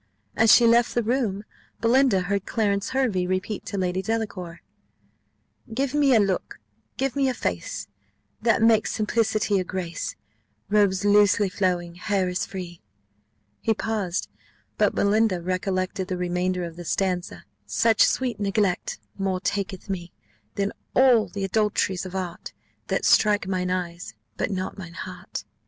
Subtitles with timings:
[0.35, 1.43] As she left the room,
[1.79, 4.61] Belinda heard Clarence Hervey repeat to Lady Delacour
[5.75, 6.57] "Give me a look,
[6.97, 7.87] give me a face,
[8.41, 10.15] That makes simplicity a grace;
[10.69, 12.81] Robes loosely flowing, hair as free"
[13.61, 14.27] he paused
[14.75, 20.11] but Belinda recollected the remainder of the stanza "Such sweet neglect more taketh me
[20.55, 22.53] Than all th'adulteries of art,
[22.87, 25.43] That strike mine eyes, but not mine heart."